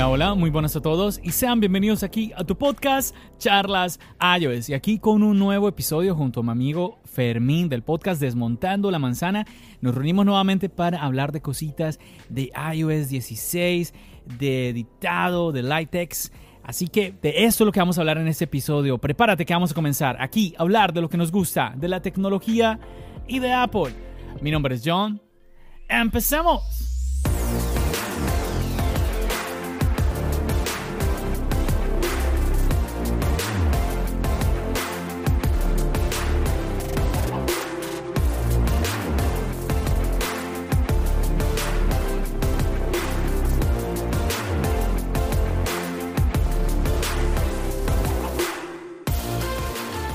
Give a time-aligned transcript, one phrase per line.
[0.00, 4.00] Hola, hola, muy buenas a todos y sean bienvenidos aquí a tu podcast Charlas
[4.40, 8.90] iOS y aquí con un nuevo episodio junto a mi amigo Fermín del podcast Desmontando
[8.90, 9.44] la Manzana.
[9.82, 12.00] Nos reunimos nuevamente para hablar de cositas
[12.30, 13.92] de iOS 16,
[14.38, 16.32] de editado, de Lightex.
[16.64, 18.96] Así que de esto es lo que vamos a hablar en este episodio.
[18.96, 22.00] Prepárate que vamos a comenzar aquí a hablar de lo que nos gusta, de la
[22.00, 22.80] tecnología
[23.28, 23.94] y de Apple.
[24.40, 25.20] Mi nombre es John.
[25.90, 26.89] ¡Empecemos!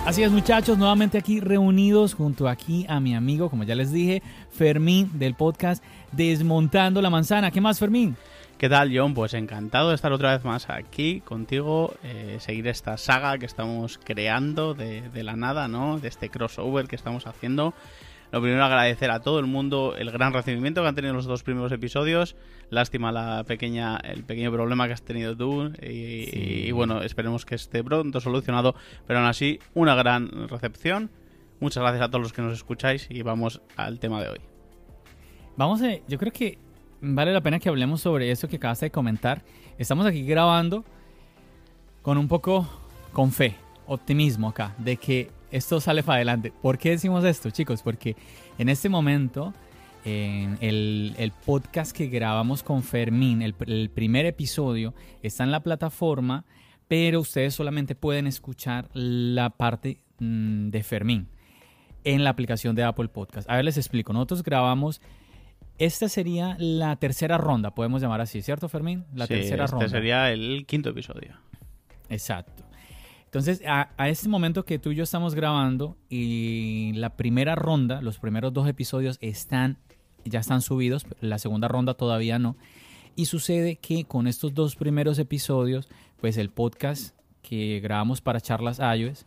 [0.05, 4.21] Así es muchachos, nuevamente aquí reunidos junto aquí a mi amigo, como ya les dije,
[4.51, 7.49] Fermín del podcast Desmontando la Manzana.
[7.49, 8.15] ¿Qué más Fermín?
[8.59, 9.15] ¿Qué tal John?
[9.15, 13.97] Pues encantado de estar otra vez más aquí contigo, eh, seguir esta saga que estamos
[13.97, 15.99] creando de, de la nada, ¿no?
[15.99, 17.73] De este crossover que estamos haciendo.
[18.31, 21.43] Lo primero agradecer a todo el mundo el gran recibimiento que han tenido los dos
[21.43, 22.35] primeros episodios.
[22.69, 25.71] Lástima la pequeña, el pequeño problema que has tenido tú.
[25.81, 28.75] Y, y bueno, esperemos que esté pronto solucionado.
[29.07, 31.09] Pero aún así, una gran recepción.
[31.59, 34.39] Muchas gracias a todos los que nos escucháis y vamos al tema de hoy.
[35.55, 36.57] Vamos a, yo creo que
[37.01, 39.41] vale la pena que hablemos sobre eso que acabas de comentar.
[39.77, 40.83] Estamos aquí grabando
[42.01, 42.67] con un poco,
[43.13, 43.55] con fe,
[43.87, 46.51] optimismo acá, de que esto sale para adelante.
[46.61, 47.81] ¿Por qué decimos esto, chicos?
[47.81, 48.17] Porque
[48.57, 49.53] en este momento,
[50.03, 55.61] en el, el, podcast que grabamos con Fermín, el, el, primer episodio, está en la
[55.61, 56.43] plataforma,
[56.89, 61.29] pero ustedes solamente pueden escuchar la parte mmm, de Fermín
[62.03, 63.49] en la aplicación de Apple Podcast.
[63.49, 64.11] A ver, les explico.
[64.11, 65.01] Nosotros grabamos.
[65.77, 69.03] Esta sería la tercera ronda, podemos llamar así, ¿cierto, Fermín?
[69.13, 69.89] La sí, tercera este ronda.
[69.89, 71.35] sería el quinto episodio.
[72.09, 72.64] Exacto.
[73.35, 78.17] Entonces, a, este momento que tú y yo estamos grabando y la primera ronda, los
[78.17, 79.77] primeros dos episodios están,
[80.23, 82.55] ya están subidos, la segunda ronda todavía no.
[83.13, 85.89] Y sucede que con estos dos primeros episodios,
[86.21, 89.25] pues el podcast que grabamos para charlas iOS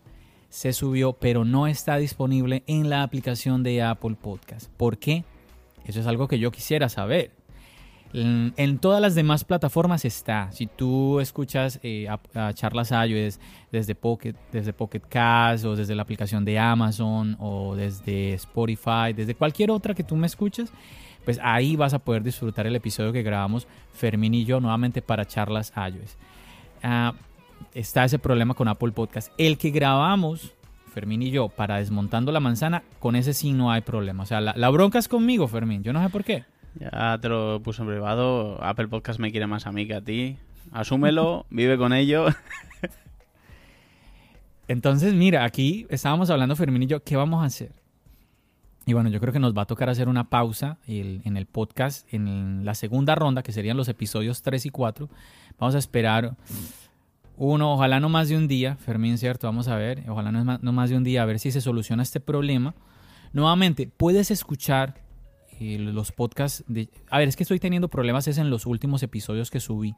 [0.48, 4.70] se subió, pero no está disponible en la aplicación de Apple Podcast.
[4.78, 5.26] ¿Por qué?
[5.84, 7.37] Eso es algo que yo quisiera saber.
[8.12, 10.50] En, todas las demás plataformas está.
[10.52, 13.38] Si tú escuchas eh, a, charlas iOS
[13.70, 19.34] desde Pocket, desde Pocket Cast o desde la aplicación de Amazon o desde Spotify, desde
[19.34, 20.72] cualquier otra que tú me escuches,
[21.24, 25.26] pues ahí vas a poder disfrutar el episodio que grabamos Fermín y yo nuevamente para
[25.26, 26.16] charlas iOS.
[26.82, 27.14] Uh,
[27.74, 29.32] está ese problema con Apple Podcast.
[29.36, 30.54] El que grabamos
[30.94, 34.22] Fermín y yo para Desmontando la Manzana, con ese sí no hay problema.
[34.22, 35.82] O sea, la, la bronca es conmigo, Fermín.
[35.82, 36.44] Yo no sé por qué.
[36.74, 38.62] Ya te lo puse en privado.
[38.62, 40.36] Apple Podcast me quiere más a mí que a ti.
[40.72, 42.26] Asúmelo, vive con ello.
[44.68, 47.72] Entonces, mira, aquí estábamos hablando Fermín y yo, ¿qué vamos a hacer?
[48.84, 52.12] Y bueno, yo creo que nos va a tocar hacer una pausa en el podcast,
[52.12, 55.08] en la segunda ronda, que serían los episodios 3 y 4.
[55.58, 56.36] Vamos a esperar
[57.36, 59.46] uno, ojalá no más de un día, Fermín, ¿cierto?
[59.46, 61.60] Vamos a ver, ojalá no, más, no más de un día, a ver si se
[61.60, 62.74] soluciona este problema.
[63.32, 64.94] Nuevamente, puedes escuchar
[65.60, 66.88] los podcasts de...
[67.10, 69.94] A ver, es que estoy teniendo problemas es en los últimos episodios que subí.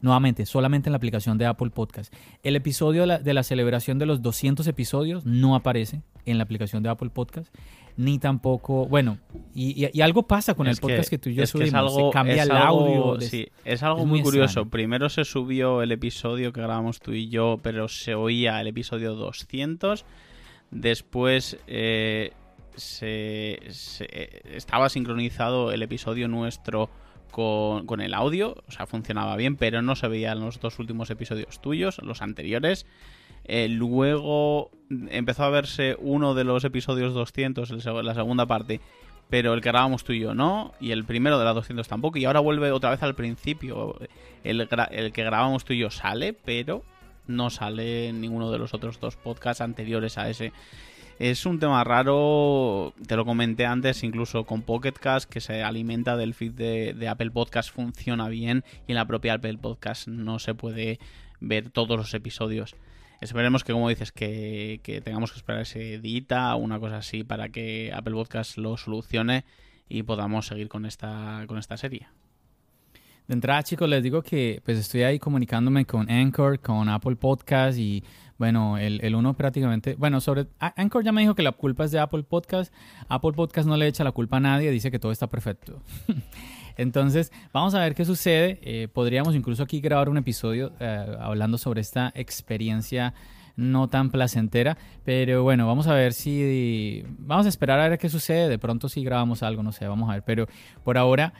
[0.00, 2.14] Nuevamente, solamente en la aplicación de Apple Podcast.
[2.44, 6.44] El episodio de la, de la, celebración de los 200 episodios no aparece en la
[6.44, 7.52] aplicación de Apple Podcast,
[7.96, 9.18] ni tampoco, bueno,
[9.54, 11.68] y, y, y algo pasa con es el podcast que, tú y yo es subimos,
[11.68, 13.16] es algo, se cambia el algo, audio.
[13.16, 14.60] De, sí, es algo es muy, muy curioso.
[14.60, 14.70] extraño.
[14.70, 19.14] Primero se subió el episodio que grabamos tú y yo, pero se oía el episodio
[19.14, 20.04] 200.
[20.70, 22.32] Después eh,
[22.78, 23.60] se,
[24.44, 26.90] estaba sincronizado el episodio nuestro
[27.30, 31.60] con, el audio, o sea, funcionaba bien, pero no se veían los dos últimos episodios
[31.60, 32.86] tuyos, los anteriores.
[33.44, 38.80] Eh, luego empezó a verse uno de los episodios 200, el, la segunda parte,
[39.30, 42.18] pero el que grabamos tú y yo no, y el primero de la 200 tampoco,
[42.18, 43.98] y ahora vuelve otra vez al principio.
[44.42, 46.82] El, que grabamos tú y yo sale, pero
[47.26, 50.52] no sale ninguno de los otros dos podcasts anteriores a ese.
[51.18, 56.16] Es un tema raro, te lo comenté antes, incluso con Pocket Cast, que se alimenta
[56.16, 60.54] del feed de, Apple Podcast, funciona bien y en la propia Apple Podcast no se
[60.54, 61.00] puede
[61.40, 62.76] ver todos los episodios.
[63.20, 67.48] Esperemos que, como dices, que, tengamos que esperar ese dita o una cosa así para
[67.48, 69.44] que Apple Podcast lo solucione
[69.88, 72.06] y podamos seguir con esta, con esta serie.
[73.28, 77.78] De entrada, chicos, les digo que pues estoy ahí comunicándome con Anchor, con Apple Podcast
[77.78, 78.02] y
[78.38, 81.90] bueno, el, el, uno prácticamente, bueno, sobre Anchor ya me dijo que la culpa es
[81.90, 82.72] de Apple Podcast.
[83.06, 85.82] Apple Podcast no le echa la culpa a nadie, dice que todo está perfecto.
[86.78, 88.60] Entonces, vamos a ver qué sucede.
[88.62, 93.12] Eh, podríamos incluso aquí grabar un episodio eh, hablando sobre esta experiencia
[93.56, 98.08] no tan placentera, pero bueno, vamos a ver si vamos a esperar a ver qué
[98.08, 98.48] sucede.
[98.48, 100.46] De pronto si grabamos algo, no sé, vamos a ver, pero
[100.82, 101.34] por ahora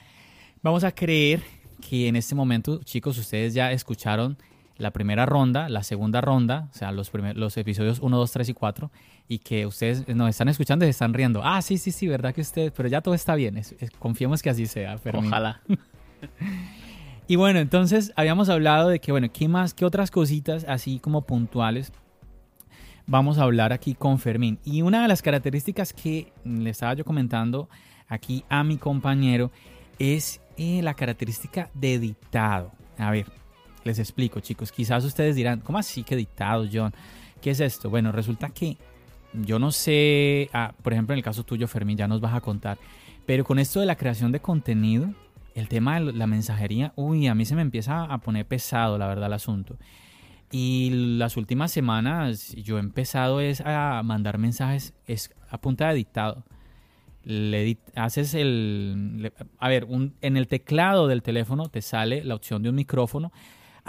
[0.62, 1.40] vamos a creer
[1.80, 4.36] que en este momento, chicos, ustedes ya escucharon
[4.78, 8.54] la primera ronda, la segunda ronda, o sea, los, los episodios 1, 2, 3 y
[8.54, 8.90] 4,
[9.28, 11.42] y que ustedes nos están escuchando y se están riendo.
[11.44, 13.60] Ah, sí, sí, sí, verdad que ustedes, pero ya todo está bien,
[13.98, 14.98] confiemos que así sea.
[15.12, 15.60] Ojalá.
[17.28, 21.22] y bueno, entonces habíamos hablado de que, bueno, ¿qué más, qué otras cositas así como
[21.22, 21.92] puntuales
[23.06, 24.60] vamos a hablar aquí con Fermín?
[24.64, 27.68] Y una de las características que le estaba yo comentando
[28.06, 29.50] aquí a mi compañero
[29.98, 32.72] es eh, la característica de dictado.
[32.98, 33.26] A ver,
[33.84, 34.72] les explico, chicos.
[34.72, 36.92] Quizás ustedes dirán, ¿cómo así que dictado, John?
[37.40, 37.90] ¿Qué es esto?
[37.90, 38.76] Bueno, resulta que
[39.32, 42.40] yo no sé, ah, por ejemplo, en el caso tuyo, Fermín, ya nos vas a
[42.40, 42.78] contar,
[43.26, 45.12] pero con esto de la creación de contenido,
[45.54, 49.06] el tema de la mensajería, uy, a mí se me empieza a poner pesado, la
[49.06, 49.76] verdad, el asunto.
[50.50, 55.94] Y las últimas semanas yo he empezado es a mandar mensajes es a punta de
[55.94, 56.44] dictado.
[57.94, 59.32] Haces el...
[59.58, 59.86] a ver,
[60.20, 63.32] en el teclado del teléfono te sale la opción de un micrófono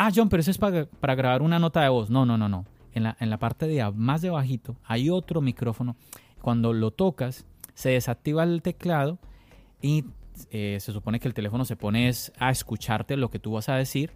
[0.01, 2.09] Ah, John, pero eso es para, grabar una nota de voz.
[2.09, 2.65] No, no, no, no.
[2.93, 5.97] En la, en la parte de más de bajito hay otro micrófono.
[6.41, 9.19] Cuando lo tocas, se desactiva el teclado
[9.81, 10.05] y
[10.51, 13.75] eh, se supone que el teléfono se pone a escucharte lo que tú vas a
[13.75, 14.13] decir.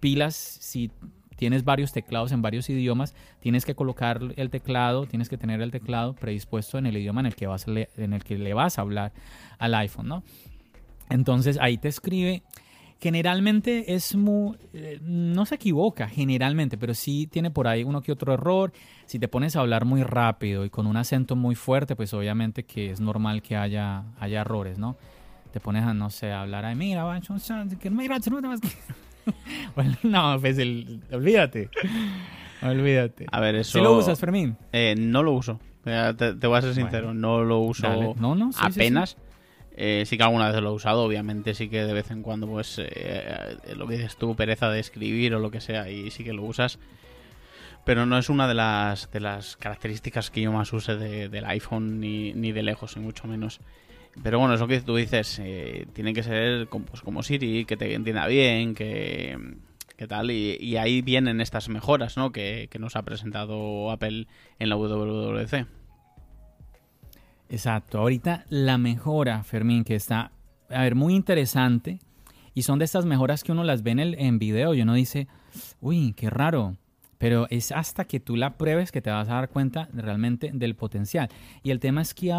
[0.00, 0.90] Pilas, si
[1.42, 5.72] tienes varios teclados en varios idiomas, tienes que colocar el teclado, tienes que tener el
[5.72, 8.82] teclado predispuesto en el idioma en el que, vas en el que le vas a
[8.82, 9.12] hablar
[9.58, 10.22] al iPhone, ¿no?
[11.10, 12.44] Entonces ahí te escribe
[13.00, 18.12] generalmente es muy, eh, no se equivoca generalmente, pero sí tiene por ahí uno que
[18.12, 18.72] otro error.
[19.06, 22.62] Si te pones a hablar muy rápido y con un acento muy fuerte, pues obviamente
[22.62, 24.96] que es normal que haya, haya errores, ¿no?
[25.52, 27.20] Te pones a, no sé, hablar, ay, mira,
[27.80, 28.20] que mira,
[29.76, 31.70] bueno, no, pues el, olvídate.
[32.62, 33.26] Olvídate.
[33.30, 33.78] A ver, eso.
[33.78, 34.56] ¿Sí lo usas, Fermín?
[34.72, 35.60] Eh, no lo uso.
[35.84, 39.16] Te, voy a ser sincero, no lo uso no, no, apenas.
[39.74, 42.46] Eh, sí que alguna vez lo he usado, obviamente sí que de vez en cuando,
[42.46, 46.10] pues, eh, eh, lo que dices tú, pereza de escribir o lo que sea, y
[46.10, 46.78] sí que lo usas.
[47.84, 51.98] Pero no es una de las, de las características que yo más use del iPhone,
[51.98, 53.60] ni, ni de lejos, ni mucho menos.
[54.22, 55.40] Pero bueno, eso que tú dices,
[55.92, 59.56] tiene que ser pues, como Siri, que te entienda bien, que,
[59.96, 62.30] que tal, y, y, ahí vienen estas mejoras ¿no?
[62.30, 64.26] que, que nos ha presentado Apple
[64.58, 65.66] en la WWDC.
[67.52, 67.98] Exacto.
[67.98, 70.32] Ahorita la mejora, Fermín, que está,
[70.70, 72.00] a ver, muy interesante.
[72.54, 74.94] Y son de estas mejoras que uno las ve en, el, en video y uno
[74.94, 75.28] dice,
[75.80, 76.76] uy, qué raro.
[77.22, 80.74] Pero es hasta que tú la pruebes que te vas a dar cuenta realmente del
[80.74, 81.28] potencial.
[81.62, 82.34] Y el tema es que,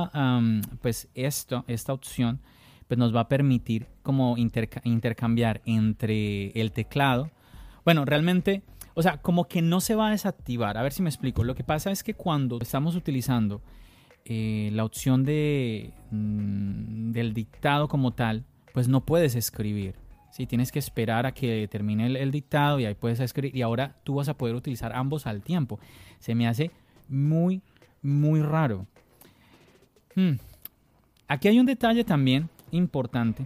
[0.82, 2.42] pues, esto, esta opción,
[2.90, 7.32] pues nos va a permitir como intercambiar entre el teclado.
[7.86, 8.62] Bueno, realmente,
[8.94, 10.78] o sea, como que no se va a desactivar.
[10.78, 11.46] A ver si me explico.
[11.46, 13.62] Lo que pasa es que cuando estamos utilizando
[14.26, 20.03] eh, la opción de, mm, del dictado como tal, pues no puedes escribir.
[20.34, 20.48] ¿Sí?
[20.48, 23.56] Tienes que esperar a que termine el, dictado y ahí puedes escribir.
[23.56, 25.80] Y ahora tú vas a poder utilizar ambos al tiempo.
[26.20, 26.72] Se me hace
[27.08, 27.62] muy,
[28.02, 28.88] muy raro.
[30.16, 30.34] Hmm.
[31.28, 33.46] Aquí hay un detalle también importante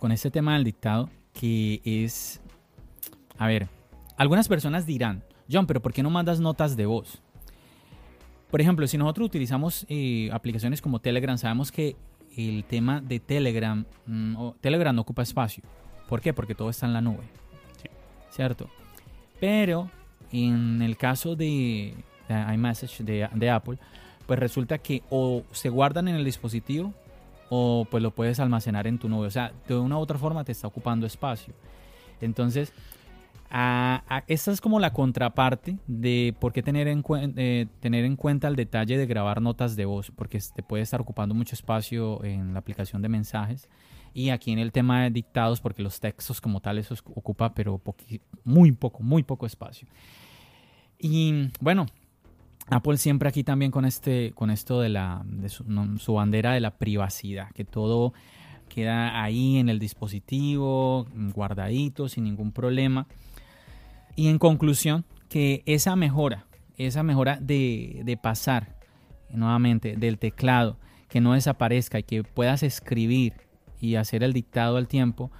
[0.00, 2.40] con este tema del dictado que es,
[3.38, 3.68] a ver,
[4.16, 7.22] algunas personas dirán, John, pero ¿por qué no mandas notas de voz?
[8.50, 11.94] Por ejemplo, si nosotros utilizamos eh, aplicaciones como Telegram, sabemos que
[12.36, 15.62] el tema de Telegram, mm, Telegram no ocupa espacio.
[16.08, 16.32] ¿Por qué?
[16.32, 17.24] Porque todo está en la nube.
[18.30, 18.68] ¿Cierto?
[19.40, 19.90] Pero
[20.30, 21.94] en el caso de,
[22.28, 23.78] iMessage de, de, Apple,
[24.26, 26.92] pues resulta que o se guardan en el dispositivo
[27.48, 29.26] o pues lo puedes almacenar en tu nube.
[29.26, 31.54] O sea, de una u otra forma te está ocupando espacio.
[32.20, 32.72] Entonces,
[34.26, 37.04] esta es como la contraparte de por qué tener en,
[37.36, 41.00] eh, tener en cuenta el detalle de grabar notas de voz, porque te puede estar
[41.00, 43.68] ocupando mucho espacio en la aplicación de mensajes.
[44.14, 47.80] Y aquí en el tema de dictados, porque los textos como tal eso ocupa, pero
[48.44, 49.86] muy poco, muy poco espacio.
[50.98, 51.86] Y bueno,
[52.68, 55.24] Apple siempre aquí también con este, con esto de la,
[55.98, 58.12] su bandera de la privacidad, que todo
[58.68, 63.06] queda ahí en el dispositivo, guardadito, sin ningún problema.
[64.16, 66.46] Y en conclusión, que esa mejora,
[66.78, 68.76] esa mejora de, de pasar
[69.30, 73.34] nuevamente del teclado, que no desaparezca y que puedas escribir
[73.80, 75.30] y hacer el dictado al tiempo,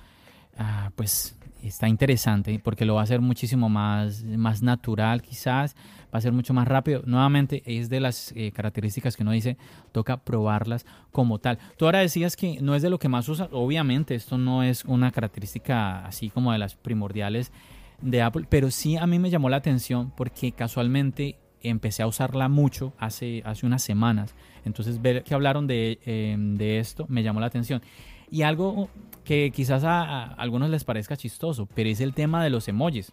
[0.58, 5.74] ah, pues está interesante porque lo va a hacer muchísimo más, más natural quizás,
[6.14, 7.02] va a ser mucho más rápido.
[7.04, 9.56] Nuevamente es de las eh, características que uno dice,
[9.92, 11.58] toca probarlas como tal.
[11.76, 14.84] Tú ahora decías que no es de lo que más usas, obviamente esto no es
[14.84, 17.52] una característica así como de las primordiales
[18.00, 22.48] de Apple, pero sí a mí me llamó la atención porque casualmente empecé a usarla
[22.48, 24.34] mucho hace, hace unas semanas.
[24.64, 27.82] Entonces ver que hablaron de, eh, de esto me llamó la atención.
[28.30, 28.88] Y algo
[29.24, 33.12] que quizás a, algunos les parezca chistoso, pero es el tema de los emojis.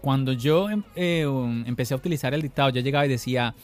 [0.00, 3.54] Cuando yo em, eh, um, empecé a utilizar el dictado, yo llegaba y decía,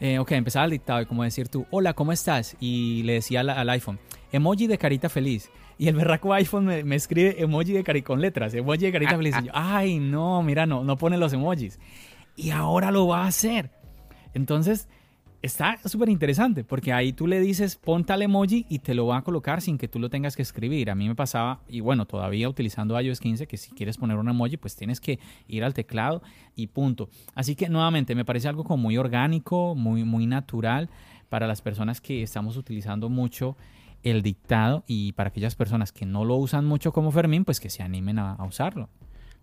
[0.00, 2.56] eh, ok, empezaba el dictado y como decir tú, hola, ¿cómo estás?
[2.58, 3.98] Y le decía al, iPhone,
[4.32, 5.50] emoji de carita feliz.
[5.78, 9.34] Y el berraco iPhone me, escribe emoji de carita con letras, emoji de carita feliz.
[9.40, 11.78] Y yo, ay, no, mira, no, no pone los emojis.
[12.36, 13.70] Y ahora lo va a hacer.
[14.34, 14.88] Entonces,
[15.42, 19.18] está súper interesante porque ahí tú le dices pon tal emoji y te lo va
[19.18, 20.90] a colocar sin que tú lo tengas que escribir.
[20.90, 24.28] A mí me pasaba, y bueno, todavía utilizando iOS 15, que si quieres poner un
[24.28, 26.22] emoji, pues tienes que ir al teclado
[26.54, 27.10] y punto.
[27.34, 30.88] Así que nuevamente me parece algo como muy orgánico, muy, muy natural
[31.28, 33.56] para las personas que estamos utilizando mucho
[34.02, 37.70] el dictado y para aquellas personas que no lo usan mucho como Fermín, pues que
[37.70, 38.88] se animen a usarlo.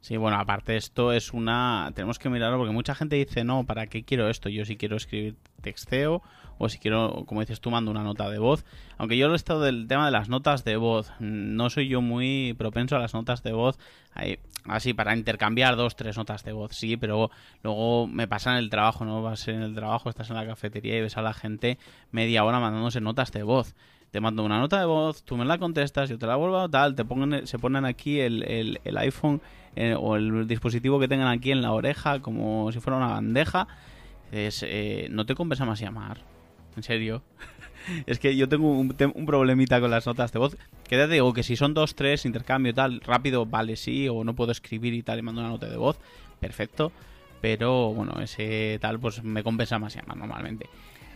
[0.01, 1.91] Sí, bueno, aparte esto es una...
[1.93, 4.47] Tenemos que mirarlo porque mucha gente dice, no, ¿para qué quiero esto?
[4.47, 6.21] Yo si quiero escribir texteo
[6.57, 8.63] o si quiero, como dices tú, mando una nota de voz.
[8.97, 11.11] Aunque yo lo he estado del tema de las notas de voz.
[11.19, 13.77] No soy yo muy propenso a las notas de voz.
[14.63, 17.29] Así, para intercambiar dos, tres notas de voz, sí, pero
[17.61, 19.21] luego me pasa en el trabajo, ¿no?
[19.21, 21.77] Vas en el trabajo, estás en la cafetería y ves a la gente
[22.11, 23.75] media hora mandándose notas de voz
[24.11, 26.95] te mando una nota de voz, tú me la contestas, yo te la vuelvo tal,
[26.95, 28.43] te ponen, se ponen aquí el,
[28.83, 29.41] el, iPhone
[29.75, 33.67] eh, o el dispositivo que tengan aquí en la oreja como si fuera una bandeja.
[34.31, 36.21] Es, eh, no te compensa más llamar,
[36.75, 37.21] en serio.
[38.05, 40.57] es que yo tengo un, un, problemita con las notas de voz.
[40.87, 44.35] Que te digo que si son dos, tres, intercambio tal, rápido, vale, sí, o no
[44.35, 45.99] puedo escribir y tal, y mando una nota de voz,
[46.39, 46.91] perfecto.
[47.41, 50.67] Pero bueno, ese tal, pues me compensa más llamar normalmente.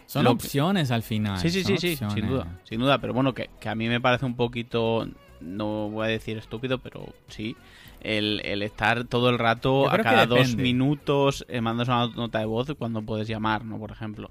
[0.05, 1.39] Son opciones al final.
[1.39, 2.99] Sí, sí, sí, sí, sin duda, sin duda.
[2.99, 5.07] Pero bueno, que, a mí me parece un poquito,
[5.41, 7.55] no voy a decir estúpido, pero sí,
[8.01, 12.73] el, estar todo el rato a cada dos minutos eh, mandas una nota de voz
[12.77, 13.79] cuando puedes llamar, ¿no?
[13.79, 14.29] Por ejemplo.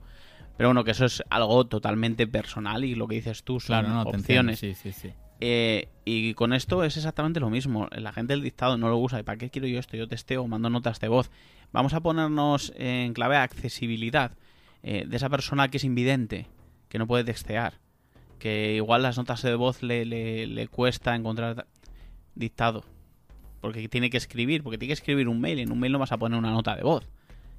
[0.57, 4.59] Pero bueno, que eso es algo totalmente personal y lo que dices tú son opciones.
[4.59, 5.12] Sí, sí, sí.
[5.45, 7.88] Eh, y con esto es exactamente lo mismo.
[7.91, 9.19] La gente del dictado no lo usa.
[9.19, 9.97] ¿Y para qué quiero yo esto?
[9.97, 11.33] Yo testeo, mando notas de voz.
[11.73, 14.37] Vamos a ponernos en clave accesibilidad.
[14.83, 16.47] Eh, de esa persona que es invidente,
[16.89, 17.75] que no puede textear,
[18.41, 21.67] que igual las notas de voz le, le, cuesta encontrar
[22.35, 22.85] dictado,
[23.61, 26.01] porque tiene que escribir, porque tiene que escribir un mail y en un mail no
[26.01, 27.09] vas a poner una nota de voz.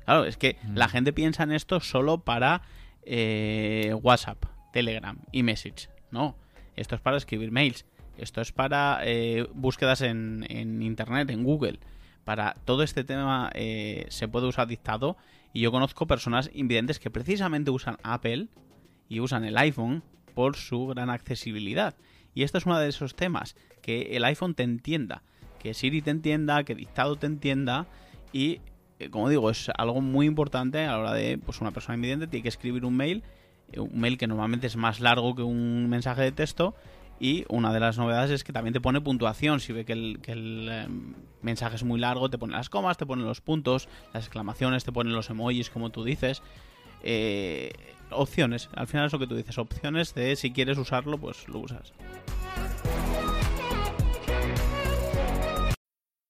[0.03, 0.75] Claro, es que mm.
[0.75, 2.61] la gente piensa en esto solo para
[3.03, 5.87] eh, WhatsApp, Telegram y Message.
[6.11, 6.35] No,
[6.75, 7.85] esto es para escribir mails.
[8.17, 11.79] Esto es para eh, búsquedas en, en, Internet, en Google.
[12.25, 15.17] Para todo este tema se puede usar dictado
[15.53, 18.47] y yo conozco personas invidentes que precisamente usan Apple
[19.07, 21.95] y usan el iPhone por su gran accesibilidad.
[22.33, 25.21] Y esto es uno de esos temas, que el iPhone te entienda,
[25.59, 27.85] que Siri te entienda, que dictado te entienda
[28.31, 28.59] y,
[28.97, 32.25] eh, como digo, es algo muy importante a la hora de, pues una persona invidente
[32.25, 33.23] tiene que escribir un mail,
[33.71, 36.73] eh, un mail que normalmente es más largo que un mensaje de texto
[37.19, 39.59] y una de las novedades es que también te pone puntuación.
[39.59, 40.87] Si ve que el, eh,
[41.41, 44.91] mensaje es muy largo, te pone las comas, te pone los puntos, las exclamaciones, te
[44.91, 46.41] pone los emojis, como tú dices.
[47.03, 47.71] Eh,
[48.11, 51.59] opciones, al final es lo que tú dices, opciones de si quieres usarlo, pues lo
[51.59, 51.93] usas.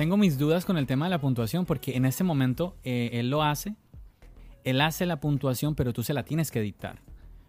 [0.00, 3.28] Tengo mis dudas con el tema de la puntuación porque en ese momento eh, él
[3.28, 3.74] lo hace,
[4.64, 7.00] él hace la puntuación, pero tú se la tienes que dictar.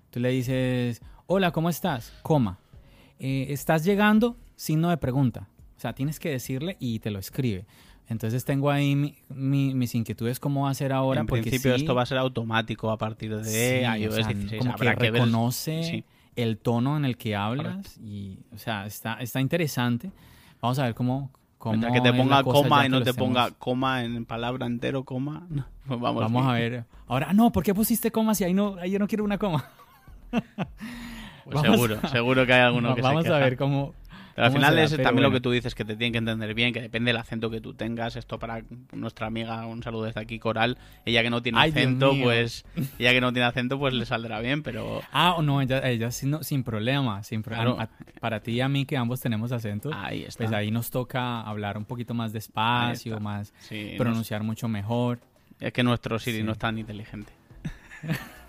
[0.10, 2.12] Tú le dices, hola, ¿cómo estás?
[2.24, 2.60] Coma.
[3.20, 4.36] Eh, ¿Estás llegando?
[4.58, 5.48] Signo de pregunta.
[5.77, 7.65] O sea, tienes que decirle y te lo escribe.
[8.10, 11.22] Entonces tengo ahí mi- mi- mis inquietudes cómo hacer ahora.
[11.22, 14.15] en porque principio sí- esto va a ser automático a partir de Sí, o iOS
[14.15, 14.60] sea, 16.
[14.60, 16.03] como Habrá que que ver- reconoce sí.
[16.36, 20.12] el tono en el que hablas y, o sea, está, está interesante.
[20.62, 21.31] Vamos a ver cómo
[21.70, 25.44] Mientras que te ponga coma y no te ponga coma en palabra entero, coma.
[25.50, 26.86] no, pues vamos, Vamos a ver.
[27.08, 29.38] Ahora, ah, no, ¿por qué pusiste coma si ahí no, ahí yo no quiero una
[29.38, 29.65] coma?
[31.46, 33.94] Pues seguro, a- seguro que hay alguno que Vamos se a ver cómo.
[34.35, 35.31] Pero al final es también lo bueno.
[35.33, 37.73] que tú dices, que te tienen que entender bien, que depende del acento que tú
[37.73, 38.15] tengas.
[38.15, 40.77] Esto para nuestra amiga, un saludo desde aquí, Coral.
[41.05, 42.65] Ella que no tiene Ay, acento, pues
[43.00, 46.27] ella que no tiene acento, pues le saldrá bien, pero Ah, no, ella, ella sí
[46.27, 47.23] no- sin problema.
[47.23, 47.77] Sin pro- Claro.
[47.79, 50.43] a- para ti y a mí, que ambos tenemos acentos, ahí está.
[50.45, 55.19] pues ahí nos toca hablar un poquito más despacio, más Sí, pronunciar mucho mejor.
[55.59, 56.43] es que nuestro Siri Sí.
[56.43, 57.33] no es tan inteligente.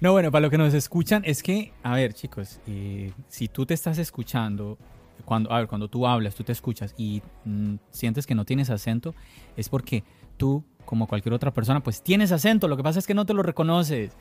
[0.00, 3.66] No, bueno, para lo que nos escuchan, es que, a ver, chicos, eh, si tú
[3.66, 4.78] te estás escuchando,
[5.24, 8.70] cuando, a ver, cuando tú hablas, tú te escuchas y mm, sientes que no tienes
[8.70, 9.14] acento,
[9.56, 10.04] es porque
[10.36, 12.68] tú, como cualquier otra persona, pues tienes acento.
[12.68, 14.12] Lo que pasa es que no te lo reconoces.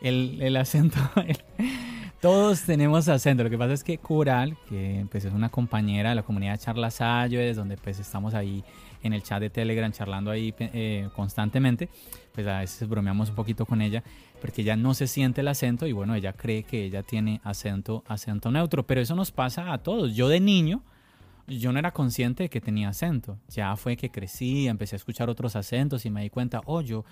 [0.00, 0.96] El, acento,
[2.20, 3.44] todos tenemos acento.
[3.44, 7.00] Lo que pasa es que Coral, que pues, es una compañera de la comunidad Charlas
[7.00, 8.64] Ayues, donde pues estamos ahí
[9.02, 11.88] en el chat de Telegram charlando ahí eh, constantemente,
[12.32, 14.02] pues a veces bromeamos un poquito con ella,
[14.40, 18.04] porque ella no se siente el acento y bueno, ella cree que ella tiene acento,
[18.06, 20.14] acento neutro, pero eso nos pasa a todos.
[20.14, 20.82] Yo de niño,
[21.46, 23.38] yo no era consciente de que tenía acento.
[23.48, 27.04] Ya fue que crecí, empecé a escuchar otros acentos y me di cuenta, oh, yo,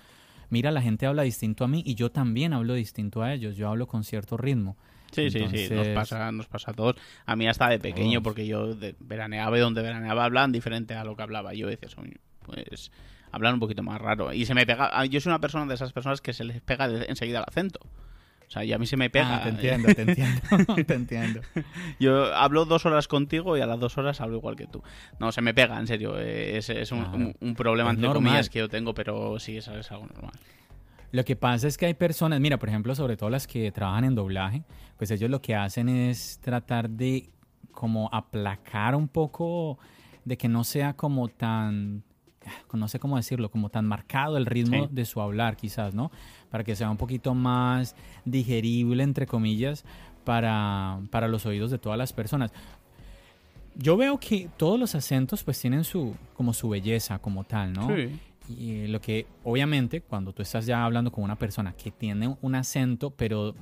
[0.49, 3.55] mira, la gente habla distinto a mí y yo también hablo distinto a ellos.
[3.55, 4.77] Yo hablo con cierto ritmo.
[5.11, 6.95] Sí, sí, sí, nos pasa, nos pasa a todos.
[7.25, 8.23] A mí hasta de pequeño, Todos.
[8.23, 11.67] porque yo de- veraneaba y donde veraneaba hablaban diferente a lo que hablaba yo.
[11.67, 12.91] "Oye, pues
[13.31, 14.31] hablan un poquito más raro.
[14.33, 16.61] Y se me pega, ah, yo soy una persona de esas personas que se les
[16.61, 17.79] pega de- enseguida el acento.
[17.83, 19.37] O sea, y a mí se me pega.
[19.37, 20.41] Ah, te entiendo, te entiendo,
[20.87, 21.41] te entiendo.
[21.99, 24.81] Yo hablo dos horas contigo y a las dos horas hablo igual que tú.
[25.19, 26.17] No, se me pega, en serio.
[26.17, 28.23] eh, Es, es un, un problema, Es entre normal.
[28.23, 30.31] comillas, que yo tengo, pero sí, eso es algo normal.
[31.11, 34.03] Lo que pasa es que hay personas, mira, por ejemplo, sobre todo las que trabajan
[34.03, 34.63] en doblaje,
[34.97, 37.29] pues ellos lo que hacen es tratar de
[37.71, 39.77] como aplacar un poco,
[40.25, 42.03] de que no sea como tan,
[42.73, 44.89] no sé cómo decirlo, como tan marcado el ritmo Sí.
[44.91, 46.11] de su hablar quizás, ¿no?
[46.49, 49.85] Para que sea un poquito más digerible, entre comillas,
[50.25, 52.51] para, para los oídos de todas las personas.
[53.75, 57.87] Yo veo que todos los acentos pues tienen su, como su belleza como tal, ¿no?
[57.95, 58.19] Sí.
[58.49, 62.55] Y lo que, obviamente, cuando tú estás ya hablando con una persona que tiene un
[62.55, 63.53] acento, pero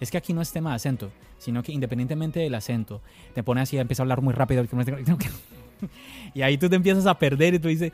[0.00, 3.02] es que aquí no es tema de acento, sino que independientemente del acento,
[3.34, 4.64] te pone así, empieza a hablar muy rápido.
[6.34, 7.90] Y ahí tú te empiezas a perder y tú dices,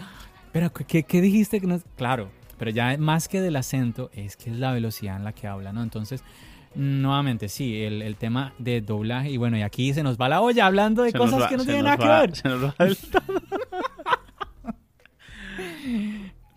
[0.52, 1.60] pero ¿qué, qué dijiste?
[1.60, 5.16] que no es-?" Claro, pero ya más que del acento, es que es la velocidad
[5.16, 5.82] en la que habla, ¿no?
[5.82, 6.22] Entonces,
[6.74, 9.30] nuevamente, sí, el, el tema de doblaje.
[9.30, 11.56] Y bueno, y aquí se nos va la olla hablando de Se cosas va- que
[11.56, 12.36] no tienen nada va- que ver.
[12.36, 13.22] se nos va del todo.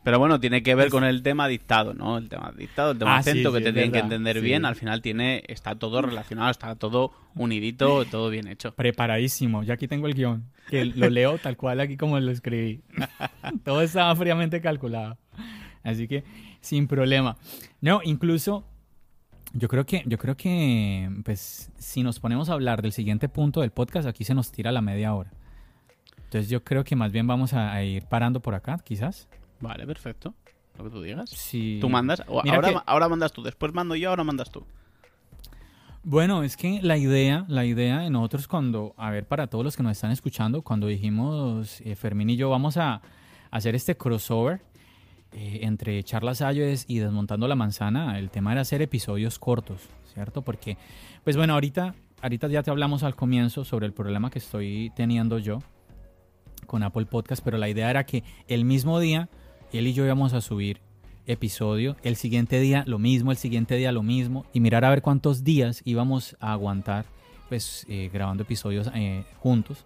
[0.04, 2.18] Pero bueno, tiene que ver con el tema dictado, ¿no?
[2.18, 4.42] El tema dictado, el tema Ah, sí, acento que te tienen que entender sí.
[4.42, 4.66] bien.
[4.66, 8.74] Al final tiene, está todo relacionado, está todo unidito, todo bien hecho.
[8.74, 12.82] Preparadísimo, ya aquí tengo el guion, que lo leo tal cual aquí como lo escribí.
[13.64, 15.18] Todo estaba fríamente calculado.
[15.84, 16.24] Así que
[16.62, 17.38] sin problema.
[17.80, 18.66] No, incluso
[19.54, 23.62] yo creo que yo creo que pues si nos ponemos a hablar del siguiente punto
[23.62, 25.32] del podcast, aquí se nos tira la media hora.
[26.24, 29.28] Entonces yo creo que más bien vamos a, a ir parando por acá, quizás.
[29.62, 30.34] Vale, perfecto.
[30.78, 31.30] Lo que tú digas.
[31.30, 31.78] Sí.
[31.82, 34.66] Tú mandas, ahora, que- ahora mandas tú, después mando yo, ahora mandas tú.
[36.04, 39.78] Bueno, es que la idea, la idea de nosotros cuando, a ver, para todos los
[39.78, 43.02] que nos están escuchando, cuando dijimos eh, Fermín y yo vamos a
[43.52, 44.62] hacer este crossover
[45.32, 49.82] eh, entre Charlas Ayues y Desmontando la Manzana, el tema era hacer episodios cortos,
[50.14, 50.42] ¿cierto?
[50.42, 50.76] Porque,
[51.24, 51.94] pues bueno, ahorita,
[52.24, 55.60] ahorita ya te hablamos al comienzo sobre el problema que estoy teniendo yo
[56.66, 59.30] con Apple Podcast, pero la idea era que el mismo día
[59.74, 60.80] él y yo íbamos a subir
[61.28, 65.02] episodio, el siguiente día lo mismo, el siguiente día lo mismo, y mirar a ver
[65.02, 67.06] cuántos días íbamos a aguantar
[67.50, 69.86] pues eh, grabando episodios eh, juntos.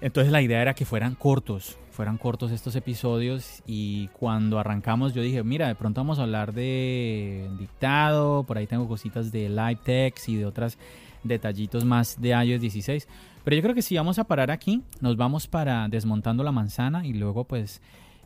[0.00, 5.20] Entonces la idea era que fueran cortos, fueran cortos estos episodios y cuando arrancamos yo
[5.20, 9.78] dije, mira, de pronto vamos a hablar de dictado, por ahí tengo cositas de live
[9.84, 10.78] text y de otros
[11.24, 13.08] detallitos más de iOS 16.
[13.44, 17.04] Pero yo creo que si vamos a parar aquí, nos vamos para desmontando la manzana
[17.04, 17.82] y luego pues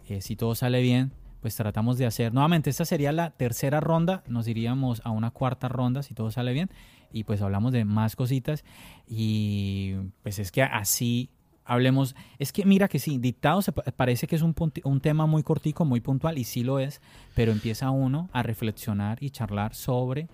[0.08, 2.32] eh, si todo sale bien, pues tratamos de hacer.
[2.32, 6.52] Nuevamente, esta sería la tercera ronda, nos iríamos a una cuarta ronda si todo sale
[6.52, 6.70] bien
[7.12, 8.64] y pues hablamos de más cositas
[9.06, 11.30] y pues es que así
[11.66, 15.26] hablemos, es que mira que sí, dictado se pa- parece que es un, un tema
[15.26, 17.00] muy cortico, muy puntual y sí lo es,
[17.34, 20.28] pero empieza uno a reflexionar y charlar sobre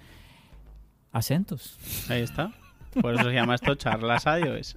[1.12, 1.76] acentos.
[2.08, 2.52] Ahí está.
[3.00, 4.76] Por eso se llama esto charlas iOS.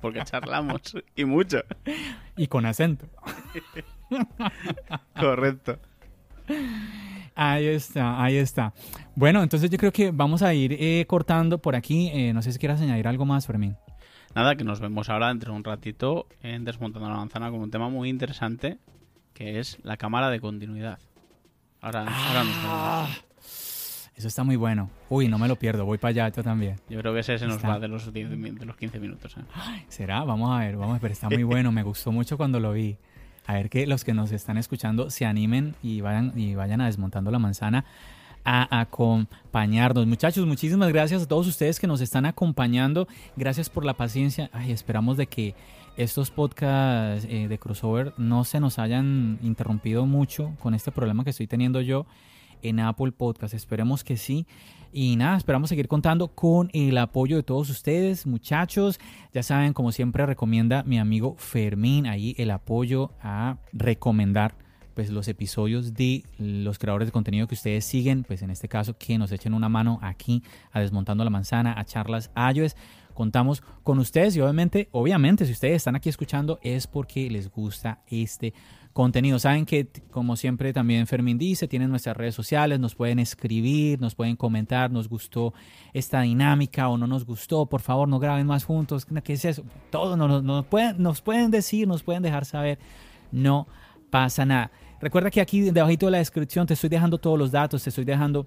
[0.00, 0.80] porque charlamos
[1.16, 1.62] y mucho.
[2.36, 3.06] Y con acento.
[5.18, 5.78] Correcto.
[7.34, 8.72] Ahí está, ahí está.
[9.16, 12.10] Bueno, entonces yo creo que vamos a ir eh, cortando por aquí.
[12.12, 13.76] Eh, no sé si quieras añadir algo más, Fermín.
[14.34, 17.70] Nada, que nos vemos ahora dentro de un ratito en Desmontando la Manzana con un
[17.70, 18.78] tema muy interesante
[19.32, 20.98] que es la cámara de continuidad.
[21.80, 22.54] Ahora, ahora nos.
[22.64, 23.08] Ah,
[24.16, 24.90] eso está muy bueno.
[25.08, 26.76] Uy, no me lo pierdo, voy para allá, yo también.
[26.88, 27.68] Yo creo que ese se nos Está.
[27.68, 29.36] va de los, 10 mi- de los 15 minutos.
[29.36, 29.40] ¿eh?
[29.88, 30.22] ¿Será?
[30.22, 32.96] Vamos a ver, vamos a ver, está muy bueno, me gustó mucho cuando lo vi.
[33.46, 36.86] A ver que los que nos están escuchando se animen y vayan, y vayan a
[36.86, 37.84] Desmontando la Manzana
[38.44, 40.06] a acompañarnos.
[40.06, 43.08] Muchachos, muchísimas gracias a todos ustedes que nos están acompañando.
[43.36, 44.50] Gracias por la paciencia.
[44.52, 45.54] Ay, esperamos de que
[45.96, 51.30] estos podcasts eh, de crossover no se nos hayan interrumpido mucho con este problema que
[51.30, 52.06] estoy teniendo yo
[52.64, 53.54] en Apple Podcast.
[53.54, 54.46] Esperemos que sí.
[54.92, 59.00] Y nada, esperamos seguir contando con el apoyo de todos ustedes, muchachos.
[59.32, 64.54] Ya saben, como siempre recomienda mi amigo Fermín, ahí el apoyo a recomendar
[64.94, 68.96] pues los episodios de los creadores de contenido que ustedes siguen, pues en este caso
[68.96, 72.76] que nos echen una mano aquí a Desmontando la Manzana, a Charlas iOS.
[73.12, 78.02] Contamos con ustedes y obviamente, obviamente si ustedes están aquí escuchando es porque les gusta
[78.06, 78.54] este
[78.94, 79.38] contenido.
[79.38, 84.14] Saben que, como siempre también Fermín dice, tienen nuestras redes sociales, nos pueden escribir, nos
[84.14, 85.52] pueden comentar, nos gustó
[85.92, 89.64] esta dinámica o no nos gustó, por favor no graben más juntos, ¿qué es eso?
[89.90, 92.78] Todo nos, pueden, nos pueden decir, nos pueden dejar saber,
[93.32, 93.66] no
[94.10, 94.70] pasa nada.
[95.00, 98.04] Recuerda que aquí debajito de la descripción te estoy dejando todos los datos, te estoy
[98.04, 98.46] dejando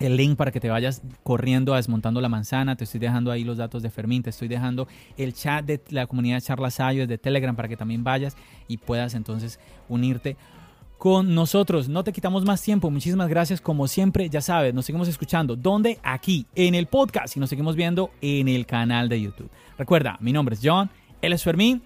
[0.00, 2.74] el link para que te vayas corriendo a Desmontando la Manzana.
[2.74, 4.22] Te estoy dejando ahí los datos de Fermín.
[4.22, 7.76] Te estoy dejando el chat de la comunidad de Charlas iOS de Telegram para que
[7.76, 8.36] también vayas
[8.66, 10.36] y puedas entonces unirte
[10.98, 11.88] con nosotros.
[11.88, 12.90] No te quitamos más tiempo.
[12.90, 13.60] Muchísimas gracias.
[13.60, 15.56] Como siempre, ya sabes, nos seguimos escuchando.
[15.56, 15.98] ¿Dónde?
[16.02, 17.36] Aquí, en el podcast.
[17.36, 19.50] Y nos seguimos viendo en el canal de YouTube.
[19.78, 20.90] Recuerda, mi nombre es John.
[21.22, 21.82] Él es Fermín.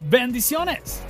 [0.00, 1.02] Bendiciones.